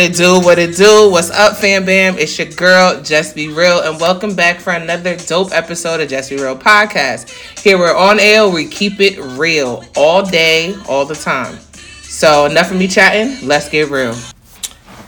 [0.00, 2.16] it do, what it do, what's up, fam bam?
[2.16, 6.30] It's your girl, Just Be Real, and welcome back for another dope episode of Just
[6.30, 7.28] Be Real podcast.
[7.58, 11.58] Here we're on air, we keep it real all day, all the time.
[12.00, 14.16] So, enough of me chatting, let's get real.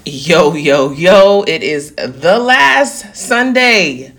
[0.05, 4.13] Yo, yo, yo, it is the last Sunday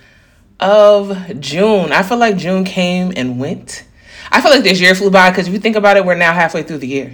[0.60, 1.92] of June.
[1.92, 3.86] I feel like June came and went.
[4.32, 6.34] I feel like this year flew by because if you think about it, we're now
[6.34, 7.14] halfway through the year.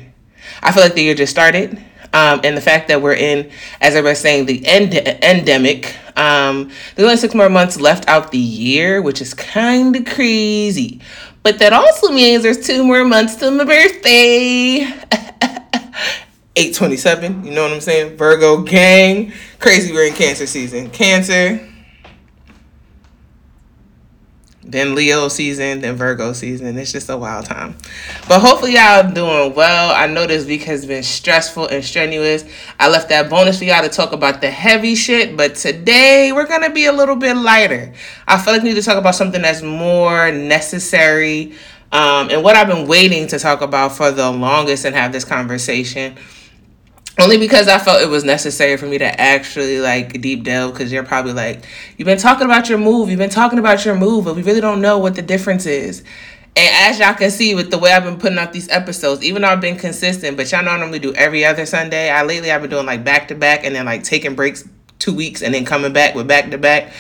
[0.64, 1.84] I feel like the year just started.
[2.14, 5.96] Um, and the fact that we're in, as I was saying, the end- endemic.
[6.18, 11.02] Um, there's only six more months left out the year, which is kind of crazy.
[11.44, 14.88] But that also means there's two more months to my birthday.
[16.56, 18.18] 827, you know what I'm saying?
[18.18, 19.32] Virgo gang.
[19.60, 20.90] Crazy, we're in Cancer season.
[20.90, 21.69] Cancer,
[24.72, 26.78] then Leo season, then Virgo season.
[26.78, 27.76] It's just a wild time.
[28.28, 29.94] But hopefully y'all doing well.
[29.94, 32.46] I know this week has been stressful and strenuous.
[32.80, 36.48] I left that bonus for y'all to talk about the heavy shit, but today we're
[36.48, 37.94] gonna be a little bit lighter.
[38.28, 41.54] I feel like we need to talk about something that's more necessary.
[41.92, 45.26] Um, and what I've been waiting to talk about for the longest and have this
[45.26, 46.16] conversation
[47.20, 50.92] only because I felt it was necessary for me to actually like deep delve because
[50.92, 51.66] you're probably like,
[51.98, 54.62] you've been talking about your move, you've been talking about your move, but we really
[54.62, 56.04] don't know what the difference is.
[56.56, 59.44] And as y'all can see with the way I've been putting out these episodes, even
[59.44, 62.10] though I've been consistent, but y'all know I normally do every other Sunday.
[62.10, 65.14] I lately I've been doing like back to back and then like taking breaks two
[65.14, 66.92] weeks and then coming back with back to back.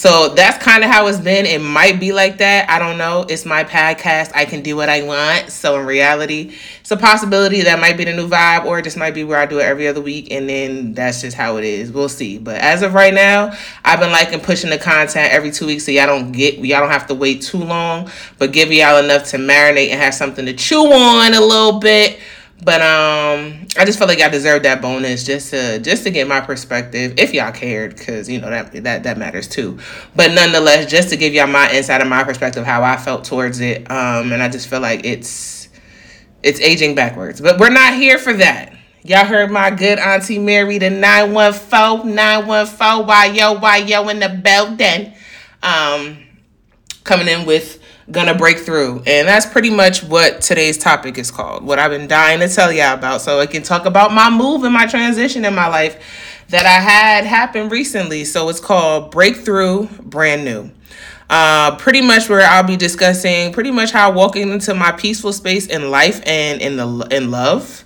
[0.00, 1.44] So that's kind of how it's been.
[1.44, 2.70] It might be like that.
[2.70, 3.26] I don't know.
[3.28, 4.32] It's my podcast.
[4.34, 5.50] I can do what I want.
[5.50, 8.96] So in reality, it's a possibility that might be the new vibe, or it just
[8.96, 11.64] might be where I do it every other week, and then that's just how it
[11.64, 11.92] is.
[11.92, 12.38] We'll see.
[12.38, 13.52] But as of right now,
[13.84, 16.88] I've been liking pushing the content every two weeks, so y'all don't get y'all don't
[16.88, 20.54] have to wait too long, but give y'all enough to marinate and have something to
[20.54, 22.18] chew on a little bit
[22.62, 26.28] but um, I just felt like I deserved that bonus just to just to get
[26.28, 29.78] my perspective, if y'all cared, because you know that that that matters too.
[30.14, 33.60] But nonetheless, just to give y'all my insight and my perspective, how I felt towards
[33.60, 33.90] it.
[33.90, 35.68] Um, and I just feel like it's
[36.42, 37.40] it's aging backwards.
[37.40, 38.74] But we're not here for that.
[39.02, 44.28] Y'all heard my good auntie Mary, the 914, 914, why yo, why yo in the
[44.28, 45.14] building.
[45.62, 46.18] Um,
[47.04, 47.79] coming in with
[48.10, 49.02] gonna break through.
[49.06, 51.64] And that's pretty much what today's topic is called.
[51.64, 53.20] What I've been dying to tell y'all about.
[53.20, 56.80] So I can talk about my move and my transition in my life that I
[56.80, 58.24] had happen recently.
[58.24, 60.70] So it's called Breakthrough Brand New.
[61.28, 65.66] Uh, pretty much where I'll be discussing pretty much how walking into my peaceful space
[65.66, 67.84] in life and in the in love.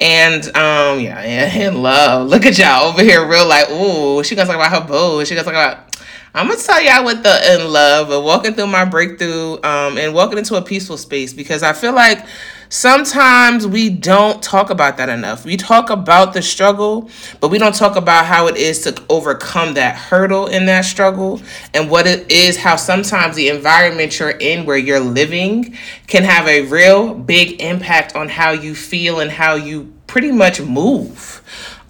[0.00, 2.28] And um yeah, in love.
[2.28, 5.24] Look at y'all over here real like, ooh, she gonna talk about her boo.
[5.24, 5.91] She gonna talk about
[6.34, 10.14] I'm gonna tell y'all what the in love of walking through my breakthrough um, and
[10.14, 12.24] walking into a peaceful space because I feel like
[12.70, 15.44] sometimes we don't talk about that enough.
[15.44, 17.10] We talk about the struggle,
[17.40, 21.42] but we don't talk about how it is to overcome that hurdle in that struggle
[21.74, 25.76] and what it is, how sometimes the environment you're in where you're living
[26.06, 30.62] can have a real big impact on how you feel and how you pretty much
[30.62, 31.42] move.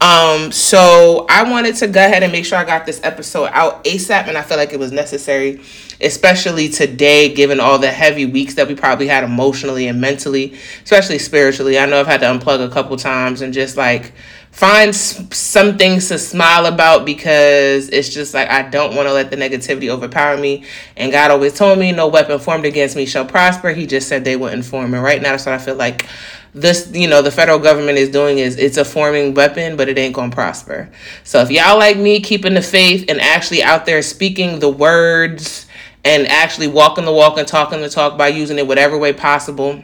[0.02, 3.84] Um, so I wanted to go ahead and make sure I got this episode out
[3.84, 5.60] ASAP, and I feel like it was necessary,
[6.00, 11.20] especially today, given all the heavy weeks that we probably had emotionally and mentally, especially
[11.20, 11.78] spiritually.
[11.78, 14.12] I know I've had to unplug a couple times and just like
[14.50, 19.30] find some things to smile about because it's just like I don't want to let
[19.30, 20.64] the negativity overpower me.
[20.96, 23.70] And God always told me, no weapon formed against me shall prosper.
[23.70, 24.94] He just said they wouldn't form.
[24.94, 26.08] And right now, that's what I feel like
[26.54, 29.98] this you know the federal government is doing is it's a forming weapon but it
[29.98, 30.90] ain't gonna prosper.
[31.24, 35.66] So if y'all like me keeping the faith and actually out there speaking the words
[36.04, 39.82] and actually walking the walk and talking the talk by using it whatever way possible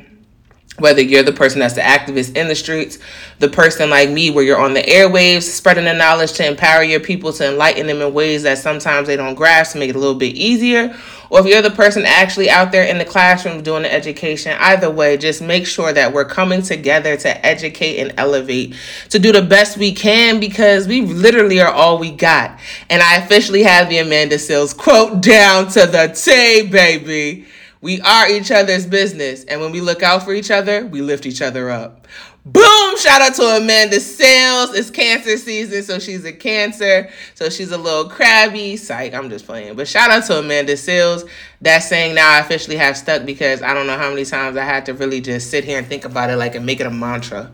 [0.78, 2.98] whether you're the person that's the activist in the streets,
[3.38, 7.00] the person like me where you're on the airwaves, spreading the knowledge to empower your
[7.00, 9.98] people, to enlighten them in ways that sometimes they don't grasp, to make it a
[9.98, 10.94] little bit easier,
[11.30, 14.90] or if you're the person actually out there in the classroom doing the education, either
[14.90, 18.74] way, just make sure that we're coming together to educate and elevate,
[19.10, 22.58] to do the best we can because we literally are all we got.
[22.88, 27.46] And I officially have the Amanda Seales quote down to the T, baby.
[27.80, 31.26] We are each other's business, and when we look out for each other, we lift
[31.26, 32.06] each other up.
[32.44, 32.96] Boom!
[32.96, 34.74] Shout out to Amanda Seales.
[34.74, 37.10] It's cancer season, so she's a cancer.
[37.34, 38.76] So she's a little crabby.
[38.76, 39.76] Psych, I'm just playing.
[39.76, 41.28] But shout out to Amanda Seales.
[41.60, 44.64] That saying now I officially have stuck because I don't know how many times I
[44.64, 46.90] had to really just sit here and think about it like and make it a
[46.90, 47.50] mantra.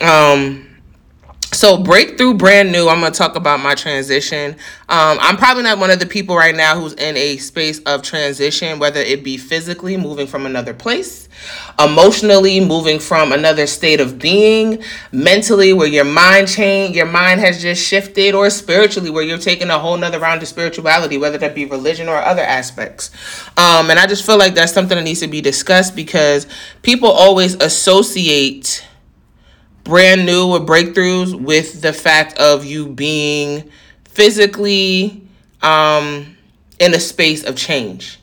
[0.00, 0.71] Um
[1.52, 4.52] so breakthrough brand new i'm going to talk about my transition.
[4.88, 8.02] Um, i'm probably not one of the people right now who's in a space of
[8.02, 11.28] transition whether it be physically moving from another place
[11.78, 14.82] emotionally moving from another state of being
[15.12, 19.68] mentally where your mind changed your mind has just shifted or spiritually where you're taking
[19.68, 23.10] a whole nother round of spirituality whether that be religion or other aspects.
[23.58, 26.46] Um, and i just feel like that's something that needs to be discussed because
[26.82, 28.86] people always associate
[29.84, 33.70] brand new with breakthroughs with the fact of you being
[34.04, 35.22] physically
[35.62, 36.36] um,
[36.78, 38.18] in a space of change.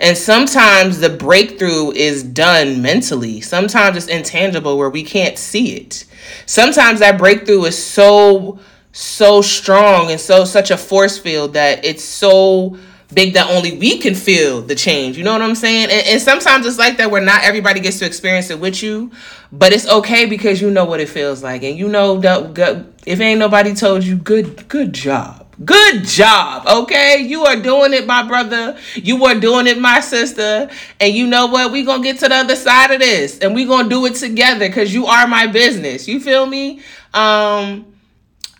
[0.00, 3.40] And sometimes the breakthrough is done mentally.
[3.40, 6.04] Sometimes it's intangible where we can't see it.
[6.46, 8.58] Sometimes that breakthrough is so
[8.94, 12.76] so strong and so such a force field that it's so
[13.14, 15.16] big that only we can feel the change.
[15.16, 15.90] You know what I'm saying?
[15.90, 19.10] And, and, sometimes it's like that where not everybody gets to experience it with you,
[19.52, 23.20] but it's okay because you know what it feels like, and you know that if
[23.20, 25.42] ain't nobody told you, good good job.
[25.64, 27.18] Good job, okay?
[27.20, 28.76] You are doing it, my brother.
[28.94, 30.68] You are doing it, my sister.
[30.98, 31.70] And you know what?
[31.70, 34.06] we going to get to the other side of this and we going to do
[34.06, 36.08] it together because you are my business.
[36.08, 36.80] You feel me?
[37.14, 37.91] Um,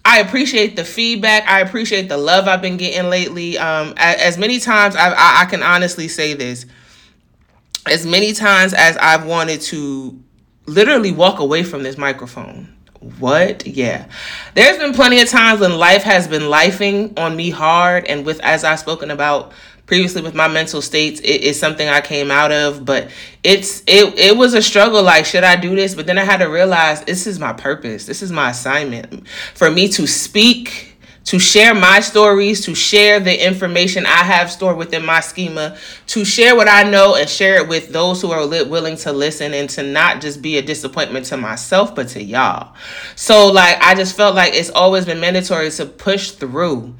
[0.04, 1.46] I appreciate the feedback.
[1.48, 3.56] I appreciate the love I've been getting lately.
[3.58, 6.66] Um, as many times I, I, I can honestly say this,
[7.86, 10.20] as many times as I've wanted to
[10.66, 12.76] literally walk away from this microphone.
[13.18, 13.66] What?
[13.66, 14.06] Yeah.
[14.54, 18.40] There's been plenty of times when life has been lifing on me hard, and with
[18.40, 19.52] as I've spoken about
[19.92, 23.10] previously with my mental states it is something i came out of but
[23.44, 25.94] it's it it was a struggle like should i do this?
[25.94, 28.06] But then i had to realize this is my purpose.
[28.06, 29.26] This is my assignment.
[29.54, 30.88] For me to speak
[31.24, 35.76] to share my stories, to share the information I have stored within my schema,
[36.08, 39.54] to share what I know and share it with those who are willing to listen
[39.54, 42.74] and to not just be a disappointment to myself, but to y'all.
[43.14, 46.92] So, like, I just felt like it's always been mandatory to push through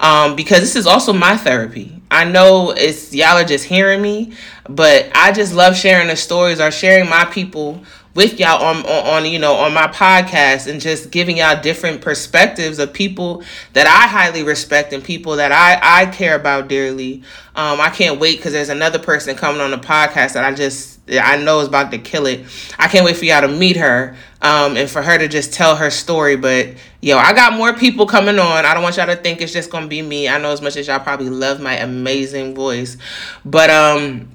[0.00, 2.02] um, because this is also my therapy.
[2.10, 4.32] I know it's y'all are just hearing me,
[4.68, 9.06] but I just love sharing the stories or sharing my people with y'all on, on,
[9.06, 13.44] on you know on my podcast and just giving y'all different perspectives of people
[13.74, 17.22] that I highly respect and people that I I care about dearly.
[17.54, 20.99] Um, I can't wait because there's another person coming on the podcast that I just
[21.12, 22.44] I know is about to kill it.
[22.78, 25.76] I can't wait for y'all to meet her um, and for her to just tell
[25.76, 26.36] her story.
[26.36, 28.64] But yo, I got more people coming on.
[28.64, 30.28] I don't want y'all to think it's just gonna be me.
[30.28, 32.96] I know as much as y'all probably love my amazing voice,
[33.44, 34.28] but um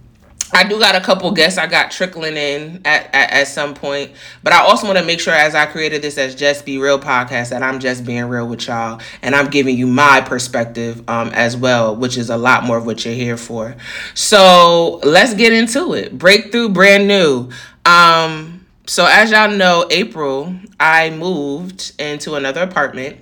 [0.55, 4.11] I do got a couple guests I got trickling in at, at, at some point,
[4.41, 6.97] but I also want to make sure as I created this as Just Be Real
[6.97, 11.27] podcast that I'm just being real with y'all and I'm giving you my perspective um,
[11.33, 13.75] as well, which is a lot more of what you're here for.
[14.13, 16.17] So let's get into it.
[16.17, 17.49] Breakthrough, brand new.
[17.83, 23.17] Um, so as y'all know, April I moved into another apartment,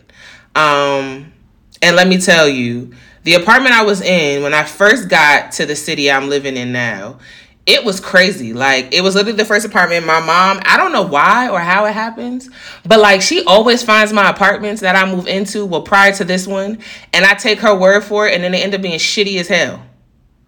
[0.56, 1.34] um,
[1.82, 5.66] and let me tell you the apartment I was in when I first got to
[5.66, 7.20] the city I'm living in now,
[7.66, 8.54] it was crazy.
[8.54, 10.06] Like it was literally the first apartment.
[10.06, 12.50] My mom, I don't know why or how it happens,
[12.86, 16.46] but like she always finds my apartments that I move into, well, prior to this
[16.46, 16.80] one,
[17.14, 19.48] and I take her word for it, and then they end up being shitty as
[19.48, 19.82] hell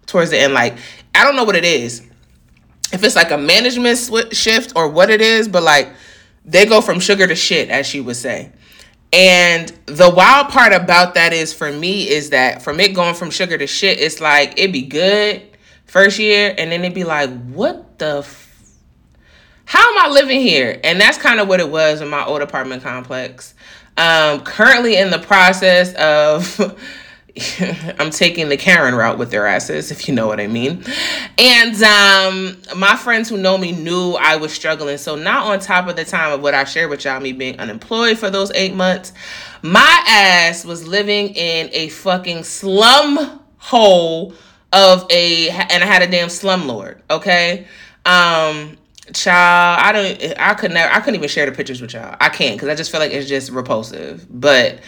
[0.04, 0.52] towards the end.
[0.52, 0.76] Like,
[1.14, 2.02] I don't know what it is.
[2.92, 5.92] If it's like a management shift or what it is, but like
[6.44, 8.52] they go from sugar to shit, as she would say.
[9.12, 13.30] And the wild part about that is for me is that from it going from
[13.30, 15.42] sugar to shit, it's like it'd be good
[15.86, 18.46] first year, and then it'd be like, what the f-
[19.64, 20.80] how am I living here?
[20.84, 23.54] And that's kind of what it was in my old apartment complex.
[23.96, 26.78] Um, currently in the process of
[27.98, 30.84] I'm taking the Karen route with their asses, if you know what I mean.
[31.38, 34.98] And um, my friends who know me knew I was struggling.
[34.98, 37.58] So not on top of the time of what I shared with y'all, me being
[37.58, 39.12] unemployed for those eight months,
[39.62, 44.32] my ass was living in a fucking slum hole
[44.72, 47.00] of a, and I had a damn slumlord.
[47.10, 47.66] Okay.
[48.04, 48.78] Um,
[49.12, 52.28] child i don't i could never i couldn't even share the pictures with y'all i
[52.28, 54.80] can't because i just feel like it's just repulsive but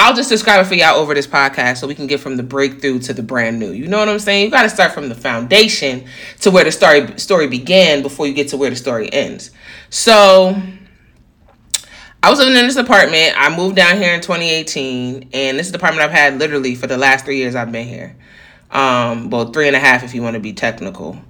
[0.00, 2.44] I'll just describe it for y'all over this podcast so we can get from the
[2.44, 3.72] breakthrough to the brand new.
[3.72, 4.44] You know what I'm saying?
[4.44, 6.06] You got to start from the foundation
[6.42, 9.50] to where the story story began before you get to where the story ends.
[9.90, 10.56] So
[12.22, 13.34] I was living in this apartment.
[13.36, 16.86] I moved down here in 2018, and this is the apartment I've had literally for
[16.86, 18.16] the last three years I've been here.
[18.70, 21.20] Um, well, three and a half if you want to be technical.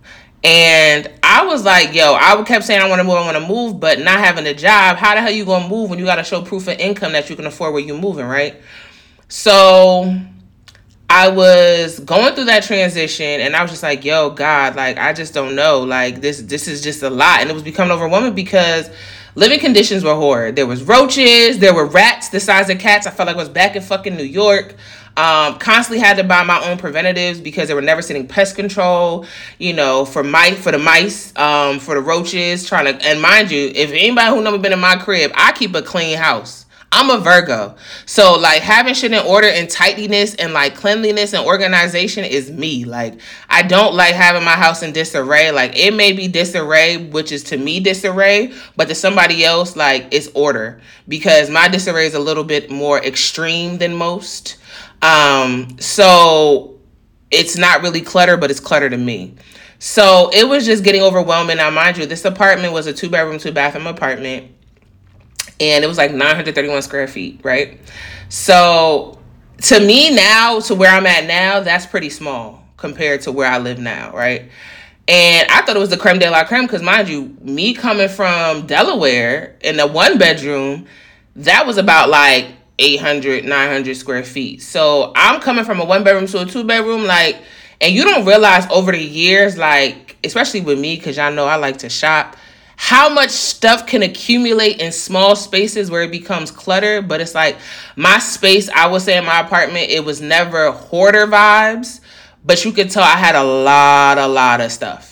[0.45, 3.52] And I was like, yo, I kept saying I want to move, I want to
[3.52, 4.97] move, but not having a job.
[4.97, 7.35] How the hell you gonna move when you gotta show proof of income that you
[7.35, 8.57] can afford where you're moving, right?
[9.28, 10.16] So
[11.11, 15.12] I was going through that transition and I was just like, yo, God, like I
[15.12, 15.80] just don't know.
[15.80, 17.40] Like this this is just a lot.
[17.40, 18.90] And it was becoming overwhelming because
[19.35, 20.54] living conditions were horrid.
[20.54, 23.07] There was roaches, there were rats the size of cats.
[23.07, 24.76] I felt like I was back in fucking New York.
[25.17, 29.27] Um, constantly had to buy my own preventatives because they were never sending pest control,
[29.59, 33.50] you know, for mice, for the mice, um, for the roaches, trying to, and mind
[33.50, 36.67] you, if anybody who never been in my crib, I keep a clean house.
[36.91, 37.77] I'm a Virgo.
[38.07, 42.87] So like having shit in order and tidiness and like cleanliness and organization is me.
[42.87, 45.50] Like I don't like having my house in disarray.
[45.50, 50.07] Like it may be disarray, which is to me disarray, but to somebody else like
[50.12, 54.57] it's order because my disarray is a little bit more extreme than most.
[55.02, 56.78] Um so
[57.31, 59.35] it's not really clutter, but it's clutter to me.
[59.78, 61.59] So it was just getting overwhelming.
[61.59, 64.52] Now, mind you, this apartment was a two bedroom, two bathroom apartment
[65.61, 67.81] and it was like 931 square feet, right?
[68.28, 69.19] So
[69.62, 73.59] to me now, to where I'm at now, that's pretty small compared to where I
[73.59, 74.50] live now, right?
[75.09, 78.09] And I thought it was the creme de la creme because, mind you, me coming
[78.09, 80.87] from Delaware in a one bedroom,
[81.35, 84.62] that was about like 800, 900 square feet.
[84.62, 87.37] So I'm coming from a one bedroom to a two bedroom, like,
[87.80, 91.56] and you don't realize over the years, like, especially with me, because y'all know I
[91.56, 92.37] like to shop
[92.80, 97.02] how much stuff can accumulate in small spaces where it becomes clutter.
[97.02, 97.56] But it's like
[97.97, 102.00] my space, I would say in my apartment, it was never hoarder vibes,
[102.44, 105.08] but you could tell I had a lot, a lot of stuff.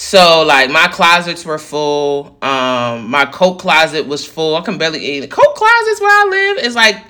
[0.00, 2.38] So like my closets were full.
[2.40, 4.54] Um, my coat closet was full.
[4.54, 5.28] I can barely eat.
[5.28, 7.04] Coat closets where I live is like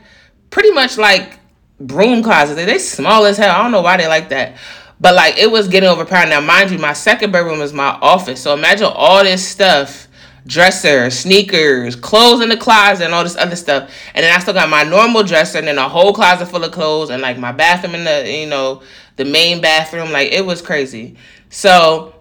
[0.48, 1.38] pretty much like
[1.78, 2.54] broom closets.
[2.54, 3.54] They, they small as hell.
[3.54, 4.56] I don't know why they like that.
[4.98, 6.30] But like it was getting overpowered.
[6.30, 8.40] Now, mind you, my second bedroom is my office.
[8.40, 10.08] So imagine all this stuff
[10.46, 13.92] dresser, sneakers, clothes in the closet, and all this other stuff.
[14.14, 16.72] And then I still got my normal dresser, and then a whole closet full of
[16.72, 18.80] clothes, and like my bathroom in the you know
[19.16, 20.10] the main bathroom.
[20.10, 21.18] Like it was crazy.
[21.50, 22.14] So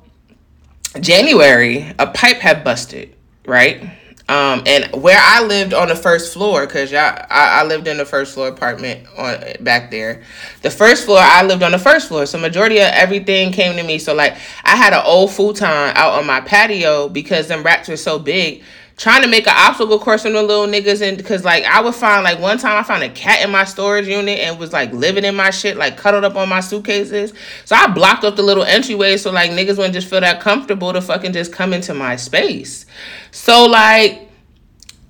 [1.01, 3.81] January, a pipe had busted, right?
[4.29, 6.99] Um, and where I lived on the first floor, cause y'all,
[7.29, 10.21] I, I lived in the first floor apartment on back there.
[10.63, 13.83] The first floor, I lived on the first floor, so majority of everything came to
[13.83, 13.99] me.
[13.99, 14.35] So like,
[14.65, 18.63] I had an old futon out on my patio because them rats were so big
[18.97, 21.93] trying to make an obstacle course from the little niggas and because like I would
[21.93, 24.91] find like one time I found a cat in my storage unit and was like
[24.91, 27.31] living in my shit, like cuddled up on my suitcases.
[27.65, 30.91] So I blocked up the little entryway so like niggas wouldn't just feel that comfortable
[30.93, 32.87] to fucking just come into my space.
[33.31, 34.27] So like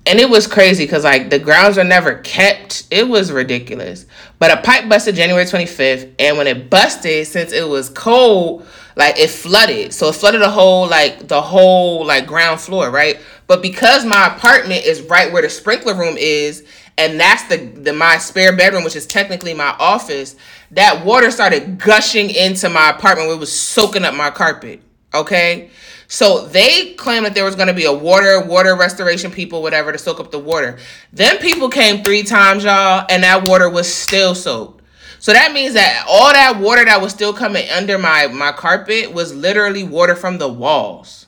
[0.08, 2.84] and it was crazy because like the grounds were never kept.
[2.90, 4.06] It was ridiculous.
[4.38, 8.66] But a pipe busted January 25th, and when it busted, since it was cold,
[8.98, 9.94] like it flooded.
[9.94, 13.18] So it flooded the whole like the whole like ground floor, right?
[13.46, 16.66] But because my apartment is right where the sprinkler room is,
[16.98, 20.34] and that's the, the my spare bedroom, which is technically my office,
[20.72, 23.30] that water started gushing into my apartment.
[23.30, 24.82] It was soaking up my carpet.
[25.14, 25.70] Okay.
[26.08, 29.92] So they claimed that there was going to be a water, water restoration people, whatever,
[29.92, 30.78] to soak up the water.
[31.12, 34.77] Then people came three times, y'all, and that water was still soaked.
[35.18, 39.12] So that means that all that water that was still coming under my my carpet
[39.12, 41.26] was literally water from the walls.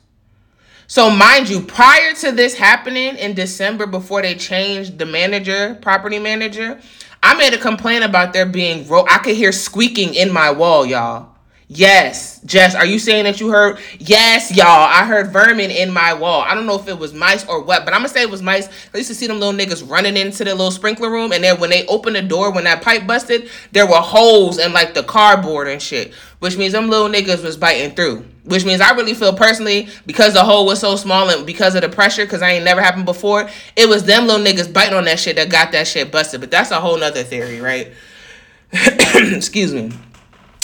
[0.86, 6.18] So, mind you, prior to this happening in December, before they changed the manager, property
[6.18, 6.80] manager,
[7.22, 10.84] I made a complaint about there being ro- I could hear squeaking in my wall,
[10.84, 11.29] y'all.
[11.72, 13.78] Yes, Jess, are you saying that you heard?
[14.00, 14.66] Yes, y'all.
[14.66, 16.40] I heard vermin in my wall.
[16.40, 18.42] I don't know if it was mice or what, but I'm gonna say it was
[18.42, 18.68] mice.
[18.92, 21.60] I used to see them little niggas running into the little sprinkler room, and then
[21.60, 25.04] when they opened the door, when that pipe busted, there were holes in like the
[25.04, 28.24] cardboard and shit, which means them little niggas was biting through.
[28.42, 31.82] Which means I really feel personally because the hole was so small and because of
[31.82, 35.04] the pressure, because I ain't never happened before, it was them little niggas biting on
[35.04, 36.40] that shit that got that shit busted.
[36.40, 37.92] But that's a whole nother theory, right?
[38.72, 39.92] Excuse me.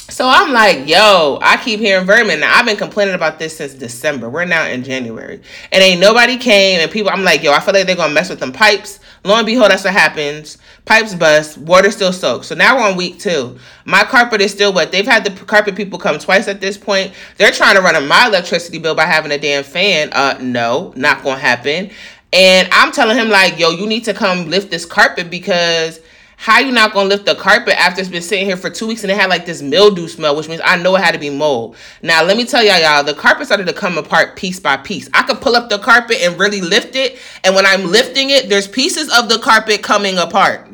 [0.08, 2.38] So I'm like, yo, I keep hearing vermin.
[2.38, 4.30] Now I've been complaining about this since December.
[4.30, 5.40] We're now in January.
[5.72, 8.30] And ain't nobody came and people I'm like, yo, I feel like they're gonna mess
[8.30, 9.00] with them pipes.
[9.24, 10.58] Lo and behold, that's what happens.
[10.84, 12.44] Pipes bust, water still soaked.
[12.44, 13.58] So now we're on week two.
[13.84, 14.92] My carpet is still wet.
[14.92, 17.12] They've had the carpet people come twice at this point.
[17.36, 20.10] They're trying to run up my electricity bill by having a damn fan.
[20.12, 21.90] Uh no, not gonna happen.
[22.32, 26.00] And I'm telling him, like, yo, you need to come lift this carpet because
[26.36, 29.02] how you not gonna lift the carpet after it's been sitting here for two weeks
[29.02, 31.30] and it had like this mildew smell, which means I know it had to be
[31.30, 31.76] mold.
[32.02, 35.08] Now let me tell y'all, y'all, the carpet started to come apart piece by piece.
[35.14, 38.48] I could pull up the carpet and really lift it, and when I'm lifting it,
[38.48, 40.68] there's pieces of the carpet coming apart.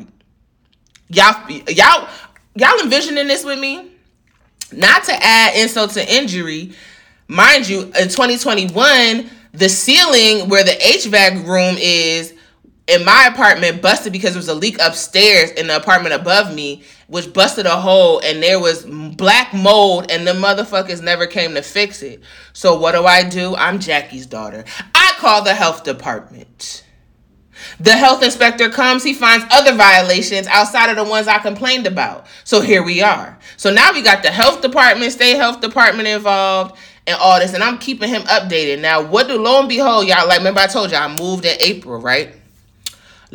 [1.09, 2.09] Y'all, y'all,
[2.55, 3.91] y'all envisioning this with me?
[4.71, 6.73] Not to add insult to injury,
[7.27, 12.32] mind you, in 2021, the ceiling where the HVAC room is
[12.87, 16.83] in my apartment busted because there was a leak upstairs in the apartment above me
[17.07, 21.61] which busted a hole and there was black mold and the motherfuckers never came to
[21.61, 22.21] fix it.
[22.51, 23.55] So what do I do?
[23.55, 24.65] I'm Jackie's daughter.
[24.93, 26.83] I call the health department.
[27.79, 32.25] The health inspector comes, he finds other violations outside of the ones I complained about.
[32.43, 33.39] So here we are.
[33.55, 37.63] So now we got the health department, state health department involved, and all this, and
[37.63, 38.81] I'm keeping him updated.
[38.81, 40.39] Now, what do lo and behold, y'all like?
[40.39, 42.33] Remember, I told you I moved in April, right?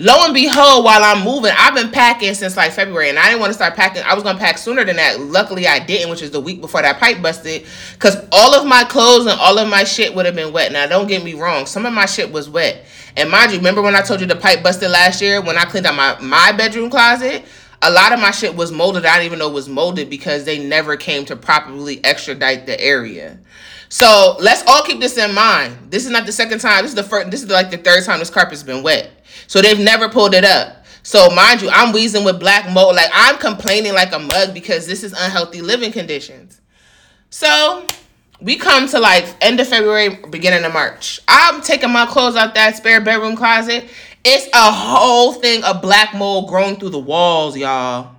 [0.00, 3.40] Lo and behold, while I'm moving, I've been packing since like February, and I didn't
[3.40, 4.00] want to start packing.
[4.06, 5.18] I was gonna pack sooner than that.
[5.18, 7.66] Luckily, I didn't, which is the week before that pipe busted.
[7.98, 10.70] Cause all of my clothes and all of my shit would have been wet.
[10.70, 12.86] Now, don't get me wrong, some of my shit was wet.
[13.16, 15.64] And mind you, remember when I told you the pipe busted last year when I
[15.64, 17.44] cleaned out my my bedroom closet?
[17.82, 19.04] A lot of my shit was molded.
[19.04, 22.80] I didn't even know it was molded because they never came to properly extradite the
[22.80, 23.40] area.
[23.88, 25.90] So let's all keep this in mind.
[25.90, 26.82] This is not the second time.
[26.82, 27.30] This is the first.
[27.30, 29.10] This is like the third time this carpet's been wet.
[29.46, 30.84] So they've never pulled it up.
[31.02, 32.96] So mind you, I'm wheezing with black mold.
[32.96, 36.60] Like I'm complaining like a mug because this is unhealthy living conditions.
[37.30, 37.86] So
[38.40, 41.20] we come to like end of February, beginning of March.
[41.26, 43.88] I'm taking my clothes out that spare bedroom closet.
[44.24, 48.17] It's a whole thing of black mold growing through the walls, y'all.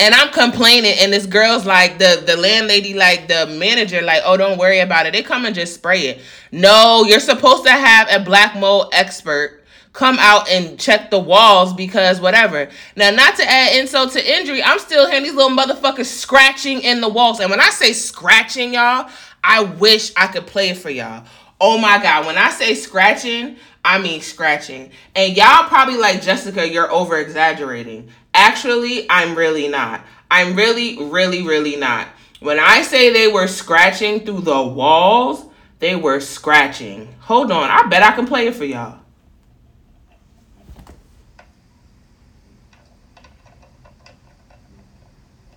[0.00, 4.36] And I'm complaining, and this girl's like the the landlady, like the manager, like, oh,
[4.36, 5.12] don't worry about it.
[5.12, 6.20] They come and just spray it.
[6.50, 11.72] No, you're supposed to have a black mold expert come out and check the walls
[11.74, 12.68] because whatever.
[12.96, 17.00] Now, not to add insult to injury, I'm still hearing these little motherfuckers scratching in
[17.00, 17.40] the walls.
[17.40, 19.10] And when I say scratching, y'all,
[19.44, 21.24] I wish I could play it for y'all.
[21.60, 24.90] Oh my god, when I say scratching, I mean scratching.
[25.14, 28.08] And y'all probably like Jessica, you're over exaggerating.
[28.34, 30.04] Actually, I'm really not.
[30.30, 32.08] I'm really, really, really not.
[32.40, 35.46] When I say they were scratching through the walls,
[35.78, 37.14] they were scratching.
[37.20, 38.98] Hold on, I bet I can play it for y'all.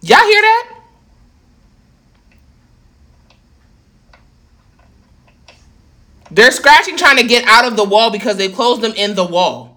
[0.01, 0.71] Y'all hear that?
[6.29, 9.25] They're scratching trying to get out of the wall because they closed them in the
[9.25, 9.74] wall.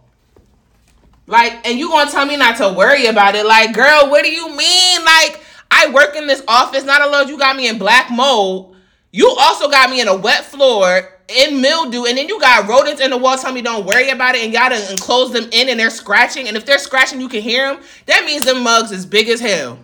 [1.29, 3.45] Like, and you gonna tell me not to worry about it?
[3.45, 5.05] Like, girl, what do you mean?
[5.05, 6.85] Like, I work in this office.
[6.85, 8.75] Not alone, you got me in black mold.
[9.13, 13.03] You also got me in a wet floor in mildew, and then you got rodents
[13.03, 13.37] in the wall.
[13.37, 16.49] Tell me don't worry about it, and y'all done enclose them in, and they're scratching.
[16.49, 17.83] And if they're scratching, you can hear them.
[18.07, 19.79] That means them mugs is big as hell.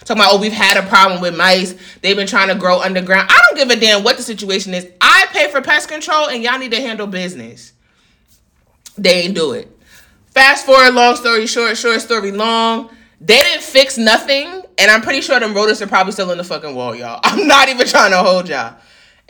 [0.00, 1.74] Talking about, oh, we've had a problem with mice.
[2.00, 3.28] They've been trying to grow underground.
[3.30, 4.88] I don't give a damn what the situation is.
[5.00, 7.72] I pay for pest control, and y'all need to handle business.
[8.96, 9.75] They ain't do it.
[10.36, 12.90] Fast forward, long story short, short story long.
[13.22, 14.46] They didn't fix nothing,
[14.76, 17.20] and I'm pretty sure them rodents are probably still in the fucking wall, y'all.
[17.24, 18.76] I'm not even trying to hold y'all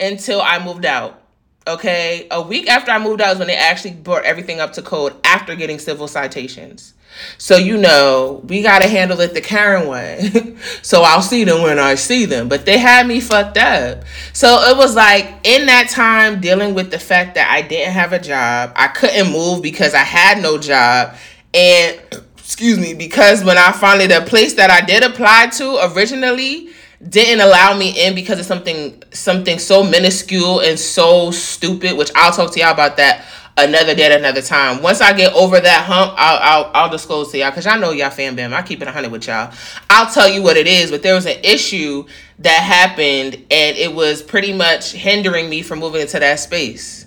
[0.01, 1.23] until I moved out.
[1.65, 4.81] Okay, a week after I moved out is when they actually brought everything up to
[4.81, 6.93] code after getting civil citations.
[7.37, 10.55] So you know, we gotta handle it the Karen way.
[10.81, 12.49] so I'll see them when I see them.
[12.49, 14.03] But they had me fucked up.
[14.33, 18.13] So it was like in that time dealing with the fact that I didn't have
[18.13, 21.15] a job, I couldn't move because I had no job,
[21.53, 21.99] and
[22.37, 26.69] excuse me, because when I finally the place that I did apply to originally
[27.07, 32.31] didn't allow me in because of something something so minuscule and so stupid, which I'll
[32.31, 33.25] talk to y'all about that
[33.57, 34.81] another day at another time.
[34.81, 37.91] Once I get over that hump, I'll I'll, I'll disclose to y'all because y'all know
[37.91, 38.53] y'all fan bam.
[38.53, 39.51] I keep it 100 with y'all.
[39.89, 42.05] I'll tell you what it is, but there was an issue
[42.39, 47.05] that happened and it was pretty much hindering me from moving into that space.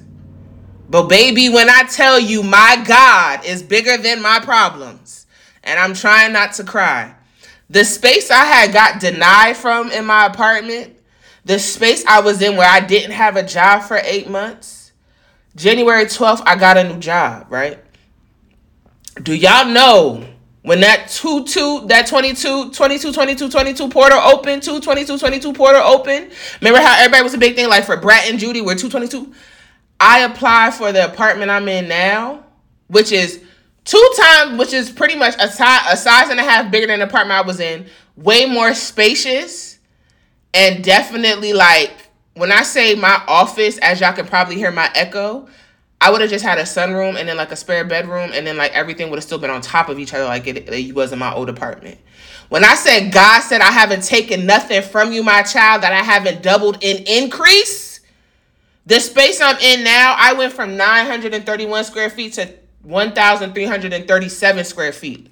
[0.88, 5.26] But baby, when I tell you my God is bigger than my problems,
[5.62, 7.14] and I'm trying not to cry.
[7.68, 10.96] The space I had got denied from in my apartment,
[11.44, 14.79] the space I was in where I didn't have a job for eight months,
[15.56, 17.78] January 12th, I got a new job, right?
[19.22, 20.24] Do y'all know
[20.62, 25.82] when that 2 2, that 22, 22, 22, 22 portal open, 2 22, 22 portal
[25.82, 26.30] open?
[26.60, 29.34] Remember how everybody was a big thing like for Brat and Judy, we're 222?
[29.98, 32.44] I applied for the apartment I'm in now,
[32.86, 33.42] which is
[33.84, 37.00] two times, which is pretty much a, size, a size and a half bigger than
[37.00, 37.86] the apartment I was in,
[38.16, 39.78] way more spacious,
[40.54, 41.99] and definitely like
[42.40, 45.46] when I say my office, as y'all can probably hear my echo,
[46.00, 48.57] I would have just had a sunroom and then like a spare bedroom, and then
[48.57, 51.12] like everything would have still been on top of each other like it, it was
[51.12, 51.98] in my old apartment.
[52.48, 56.03] When I said God said I haven't taken nothing from you, my child, that I
[56.03, 58.00] haven't doubled in increase,
[58.87, 62.50] the space I'm in now, I went from 931 square feet to
[62.85, 65.31] 1,337 square feet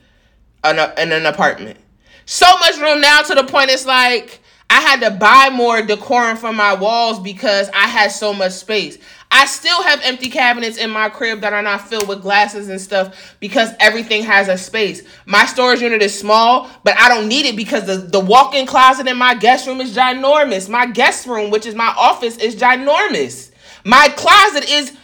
[0.62, 1.78] in, in an apartment.
[2.26, 6.36] So much room now to the point it's like I had to buy more decorum
[6.36, 8.98] for my walls because I had so much space.
[9.30, 12.80] I still have empty cabinets in my crib that are not filled with glasses and
[12.80, 15.02] stuff because everything has a space.
[15.26, 18.66] My storage unit is small, but I don't need it because the, the walk in
[18.66, 20.68] closet in my guest room is ginormous.
[20.68, 23.50] My guest room, which is my office, is ginormous.
[23.84, 24.96] My closet is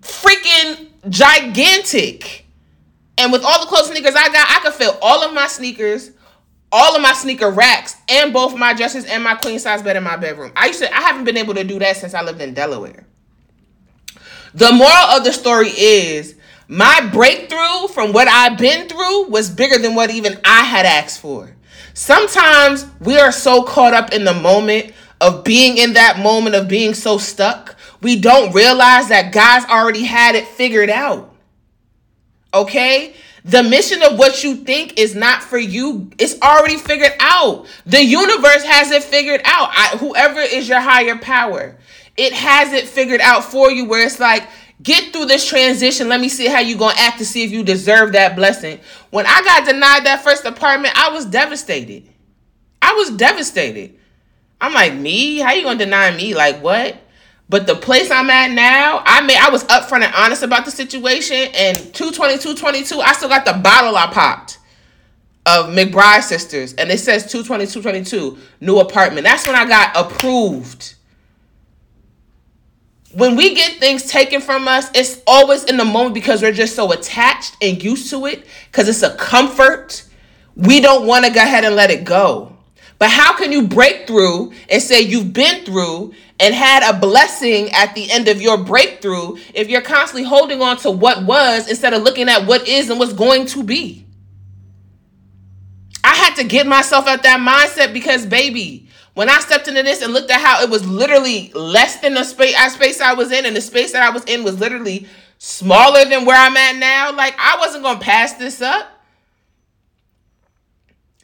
[0.00, 2.46] freaking gigantic.
[3.18, 6.10] And with all the clothes sneakers I got, I could fit all of my sneakers,
[6.76, 10.02] all of my sneaker racks, and both my dresses and my queen size bed in
[10.02, 10.52] my bedroom.
[10.54, 13.06] I used to I haven't been able to do that since I lived in Delaware.
[14.54, 16.34] The moral of the story is
[16.68, 21.20] my breakthrough from what I've been through was bigger than what even I had asked
[21.20, 21.54] for.
[21.94, 26.68] Sometimes we are so caught up in the moment of being in that moment of
[26.68, 31.34] being so stuck, we don't realize that God's already had it figured out.
[32.52, 33.14] Okay?
[33.46, 37.66] The mission of what you think is not for you, it's already figured out.
[37.86, 39.68] The universe has it figured out.
[39.72, 41.76] I, whoever is your higher power,
[42.16, 44.48] it has it figured out for you where it's like
[44.82, 46.08] get through this transition.
[46.08, 48.80] Let me see how you gonna act to see if you deserve that blessing.
[49.10, 52.08] When i got denied that first apartment i was devastated.
[52.82, 53.96] I was devastated.
[54.60, 55.38] I'm like me?
[55.38, 56.34] How you gonna deny me?
[56.34, 56.96] Like what
[57.48, 60.70] but the place i'm at now i made i was upfront and honest about the
[60.70, 64.58] situation and 22222, i still got the bottle i popped
[65.46, 70.96] of mcbride sisters and it says 22222, new apartment that's when i got approved
[73.16, 76.76] when we get things taken from us, it's always in the moment because we're just
[76.76, 80.04] so attached and used to it because it's a comfort.
[80.54, 82.55] We don't want to go ahead and let it go.
[82.98, 87.70] But how can you break through and say you've been through and had a blessing
[87.72, 91.92] at the end of your breakthrough if you're constantly holding on to what was instead
[91.92, 94.06] of looking at what is and what's going to be?
[96.02, 100.02] I had to get myself out that mindset because, baby, when I stepped into this
[100.02, 103.32] and looked at how it was literally less than the space I space I was
[103.32, 106.76] in, and the space that I was in was literally smaller than where I'm at
[106.76, 108.95] now, like I wasn't gonna pass this up.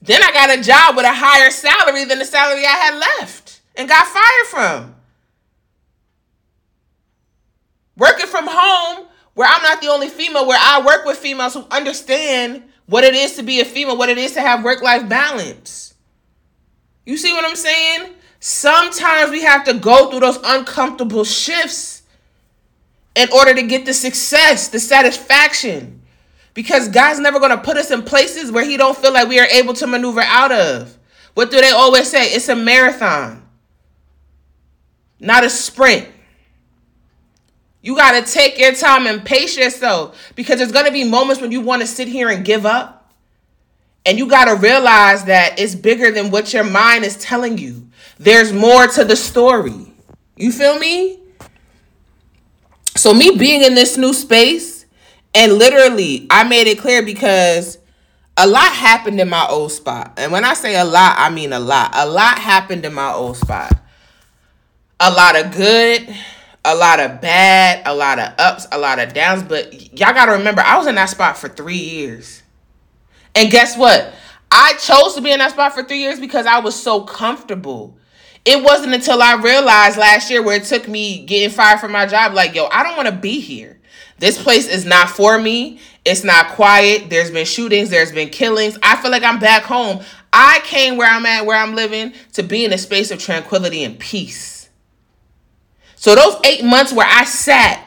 [0.03, 3.61] Then I got a job with a higher salary than the salary I had left
[3.77, 4.97] and got fired from.
[7.97, 11.65] Working from home, where I'm not the only female, where I work with females who
[11.71, 15.09] understand what it is to be a female, what it is to have work life
[15.09, 15.95] balance.
[17.07, 18.15] You see what I'm saying?
[18.41, 22.03] Sometimes we have to go through those uncomfortable shifts
[23.15, 26.02] in order to get the success, the satisfaction.
[26.55, 29.41] Because God's never going to put us in places where he don't feel like we
[29.41, 30.99] are able to maneuver out of.
[31.35, 32.27] What do they always say?
[32.27, 33.43] It's a marathon,
[35.19, 36.09] not a sprint.
[37.81, 41.41] You got to take your time and pace yourself because there's going to be moments
[41.41, 42.99] when you want to sit here and give up.
[44.05, 47.89] And you got to realize that it's bigger than what your mind is telling you.
[48.19, 49.93] There's more to the story.
[50.37, 51.21] You feel me?
[52.97, 54.82] So, me being in this new space,
[55.35, 57.79] and literally, I made it clear because
[58.37, 60.15] a lot happened in my old spot.
[60.17, 61.91] And when I say a lot, I mean a lot.
[61.95, 63.73] A lot happened in my old spot.
[65.01, 66.09] A lot of good,
[66.65, 69.43] a lot of bad, a lot of ups, a lot of downs.
[69.43, 72.43] But y'all got to remember, I was in that spot for three years.
[73.35, 74.13] And guess what?
[74.51, 77.97] I chose to be in that spot for three years because I was so comfortable.
[78.45, 82.07] It wasn't until I realized last year where it took me getting fired from my
[82.07, 83.79] job, like, yo, I don't want to be here.
[84.23, 85.81] This place is not for me.
[86.05, 87.11] It's not quiet.
[87.11, 88.79] There's been shootings, there's been killings.
[88.81, 89.99] I feel like I'm back home.
[90.33, 93.83] I came where I'm at, where I'm living, to be in a space of tranquility
[93.83, 94.71] and peace.
[95.97, 97.85] So those eight months where I sat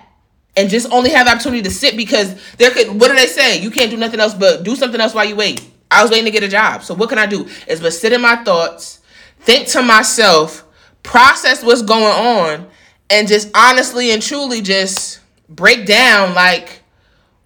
[0.58, 3.62] and just only have the opportunity to sit because there could what do they say?
[3.62, 5.66] You can't do nothing else but do something else while you wait.
[5.90, 6.84] I was waiting to get a job.
[6.84, 7.48] So what can I do?
[7.66, 9.00] Is but sit in my thoughts,
[9.40, 10.66] think to myself,
[11.02, 12.68] process what's going on,
[13.10, 16.82] and just honestly and truly just break down like,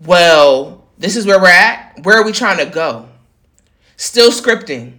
[0.06, 2.00] well, this is where we're at.
[2.04, 3.10] Where are we trying to go?
[3.98, 4.94] Still scripting,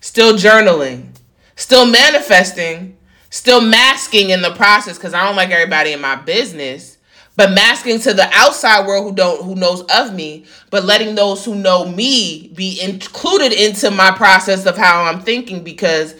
[0.00, 1.08] still journaling,
[1.56, 2.96] still manifesting,
[3.30, 6.98] still masking in the process because I don't like everybody in my business
[7.40, 11.42] but masking to the outside world who don't who knows of me but letting those
[11.42, 16.14] who know me be included into my process of how i'm thinking because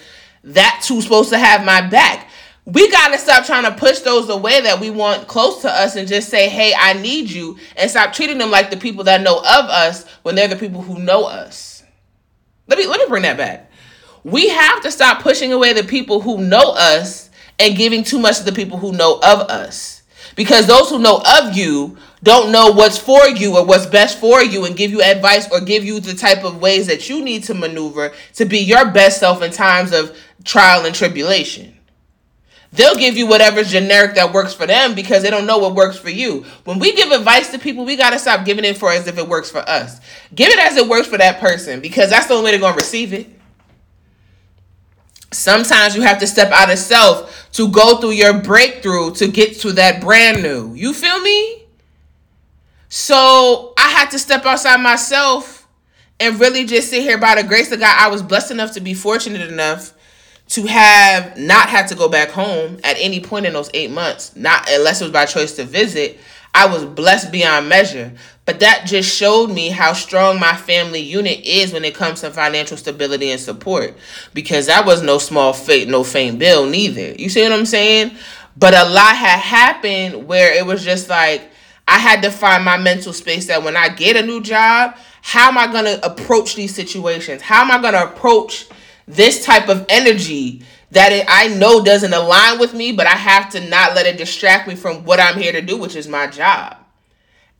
[0.44, 2.29] that's who's supposed to have my back
[2.66, 5.96] we got to stop trying to push those away that we want close to us
[5.96, 9.22] and just say hey i need you and stop treating them like the people that
[9.22, 11.82] know of us when they're the people who know us.
[12.66, 13.70] Let me let me bring that back.
[14.22, 18.38] We have to stop pushing away the people who know us and giving too much
[18.38, 20.02] to the people who know of us.
[20.36, 24.42] Because those who know of you don't know what's for you or what's best for
[24.42, 27.42] you and give you advice or give you the type of ways that you need
[27.44, 31.76] to maneuver to be your best self in times of trial and tribulation.
[32.72, 35.98] They'll give you whatever's generic that works for them because they don't know what works
[35.98, 36.44] for you.
[36.64, 39.18] When we give advice to people, we got to stop giving it for as if
[39.18, 40.00] it works for us.
[40.34, 42.76] Give it as it works for that person because that's the only way they're to
[42.76, 43.28] receive it.
[45.32, 49.58] Sometimes you have to step out of self to go through your breakthrough to get
[49.60, 50.72] to that brand new.
[50.74, 51.64] You feel me?
[52.88, 55.68] So I had to step outside myself
[56.18, 57.96] and really just sit here by the grace of God.
[57.98, 59.92] I was blessed enough to be fortunate enough
[60.50, 64.34] to have not had to go back home at any point in those eight months,
[64.34, 66.18] not unless it was by choice to visit.
[66.52, 68.12] I was blessed beyond measure.
[68.44, 72.30] But that just showed me how strong my family unit is when it comes to
[72.30, 73.94] financial stability and support.
[74.34, 77.12] Because that was no small fate, no faint bill, neither.
[77.12, 78.16] You see what I'm saying?
[78.56, 81.48] But a lot had happened where it was just like
[81.86, 85.48] I had to find my mental space that when I get a new job, how
[85.48, 87.42] am I going to approach these situations?
[87.42, 88.68] How am I going to approach
[89.14, 93.50] this type of energy that it, I know doesn't align with me, but I have
[93.50, 96.26] to not let it distract me from what I'm here to do, which is my
[96.26, 96.76] job.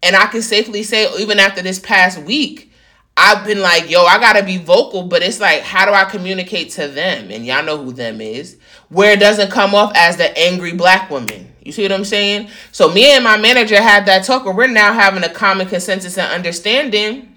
[0.03, 2.73] And I can safely say, even after this past week,
[3.17, 6.71] I've been like, yo, I gotta be vocal, but it's like, how do I communicate
[6.73, 7.31] to them?
[7.31, 8.57] And y'all know who them is,
[8.89, 11.53] where it doesn't come off as the angry black woman.
[11.63, 12.49] You see what I'm saying?
[12.73, 16.17] So me and my manager had that talk where we're now having a common consensus
[16.17, 17.37] and understanding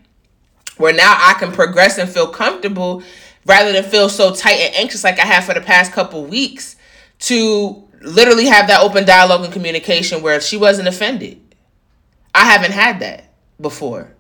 [0.78, 3.04] where now I can progress and feel comfortable
[3.46, 6.76] rather than feel so tight and anxious like I have for the past couple weeks
[7.20, 11.40] to literally have that open dialogue and communication where she wasn't offended.
[12.36, 14.14] I haven't had that before.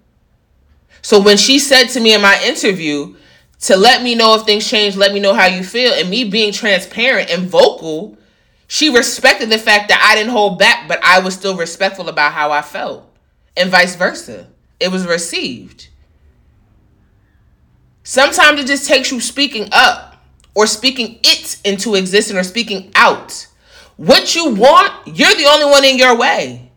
[1.01, 3.15] So when she said to me in my interview
[3.61, 6.23] to let me know if things change, let me know how you feel, and me
[6.23, 8.17] being transparent and vocal,
[8.67, 12.33] she respected the fact that I didn't hold back, but I was still respectful about
[12.33, 13.09] how I felt,
[13.55, 14.47] and vice versa.
[14.79, 15.87] It was received.
[18.03, 20.21] Sometimes it just takes you speaking up
[20.55, 23.47] or speaking it into existence or speaking out.
[23.95, 26.69] What you want, you're the only one in your way.